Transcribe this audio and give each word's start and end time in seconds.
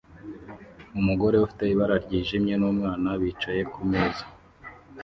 Umugore 0.99 1.35
ufite 1.45 1.63
ibara 1.73 1.95
ryijimye 2.05 2.53
n'umwana 2.57 3.07
bicaye 3.21 3.61
kumeza 3.73 4.23